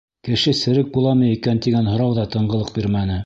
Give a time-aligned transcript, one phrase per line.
[0.27, 3.19] Кеше серек буламы икән тигән һорау ҙа тынғылыҡ бирмәне...